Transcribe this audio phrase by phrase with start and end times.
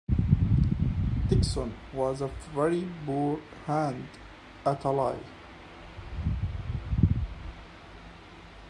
[1.29, 4.09] Dickson was a very poor hand
[4.65, 5.23] at a lie.